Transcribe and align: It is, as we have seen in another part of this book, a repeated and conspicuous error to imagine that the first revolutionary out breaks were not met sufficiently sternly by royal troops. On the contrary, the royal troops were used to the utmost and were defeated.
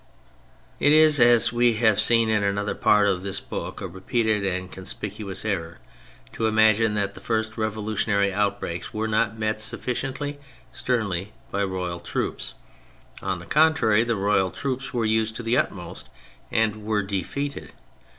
It 0.79 0.91
is, 0.93 1.19
as 1.19 1.53
we 1.53 1.73
have 1.75 1.99
seen 2.01 2.27
in 2.27 2.43
another 2.43 2.73
part 2.73 3.07
of 3.07 3.21
this 3.21 3.39
book, 3.39 3.81
a 3.81 3.87
repeated 3.87 4.43
and 4.43 4.71
conspicuous 4.71 5.45
error 5.45 5.77
to 6.33 6.47
imagine 6.47 6.95
that 6.95 7.13
the 7.13 7.19
first 7.21 7.55
revolutionary 7.55 8.33
out 8.33 8.59
breaks 8.59 8.95
were 8.95 9.07
not 9.07 9.37
met 9.37 9.61
sufficiently 9.61 10.39
sternly 10.71 11.33
by 11.51 11.63
royal 11.63 11.99
troops. 11.99 12.55
On 13.21 13.37
the 13.37 13.45
contrary, 13.45 14.03
the 14.03 14.15
royal 14.15 14.49
troops 14.49 14.91
were 14.91 15.05
used 15.05 15.35
to 15.35 15.43
the 15.43 15.55
utmost 15.55 16.09
and 16.49 16.83
were 16.83 17.03
defeated. 17.03 17.73